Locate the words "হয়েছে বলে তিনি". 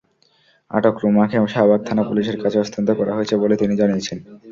3.15-3.73